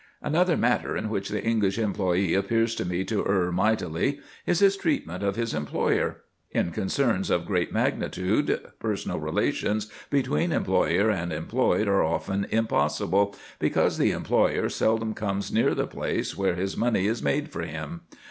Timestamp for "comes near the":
15.13-15.85